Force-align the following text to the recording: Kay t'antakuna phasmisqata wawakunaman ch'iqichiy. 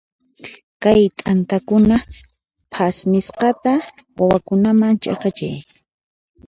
Kay 0.83 1.01
t'antakuna 1.17 1.95
phasmisqata 2.73 3.73
wawakunaman 4.17 4.93
ch'iqichiy. 5.01 5.57